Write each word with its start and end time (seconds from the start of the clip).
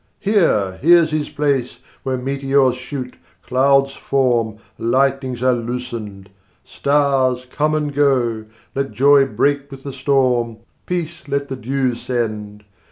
140 0.23 0.31
Here 0.31 0.79
here's 0.95 1.11
his 1.11 1.29
place, 1.29 1.77
where 2.01 2.17
meteors 2.17 2.75
shoot, 2.75 3.17
clouds 3.43 3.93
form, 3.93 4.57
Lightnings 4.79 5.43
are 5.43 5.53
loosened, 5.53 6.31
Stars 6.65 7.45
come 7.51 7.75
and 7.75 7.93
go! 7.93 8.45
Let 8.73 8.93
joy 8.93 9.27
break 9.27 9.69
with 9.69 9.83
the 9.83 9.93
storm, 9.93 10.57
Peace 10.87 11.27
let 11.27 11.49
the 11.49 11.55
dew 11.55 11.93
send! 11.93 12.63